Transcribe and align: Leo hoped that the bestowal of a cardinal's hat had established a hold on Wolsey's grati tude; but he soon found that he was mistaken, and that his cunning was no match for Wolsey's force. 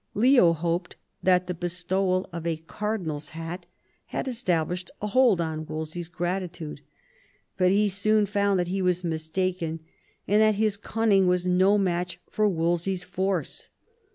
Leo 0.15 0.51
hoped 0.53 0.95
that 1.21 1.45
the 1.45 1.53
bestowal 1.53 2.27
of 2.33 2.43
a 2.47 2.57
cardinal's 2.57 3.29
hat 3.37 3.67
had 4.07 4.27
established 4.27 4.89
a 4.99 5.05
hold 5.05 5.39
on 5.39 5.63
Wolsey's 5.67 6.09
grati 6.09 6.51
tude; 6.51 6.81
but 7.55 7.69
he 7.69 7.87
soon 7.87 8.25
found 8.25 8.59
that 8.59 8.69
he 8.69 8.81
was 8.81 9.03
mistaken, 9.03 9.79
and 10.27 10.41
that 10.41 10.55
his 10.55 10.75
cunning 10.75 11.27
was 11.27 11.45
no 11.45 11.77
match 11.77 12.19
for 12.31 12.49
Wolsey's 12.49 13.03
force. 13.03 13.69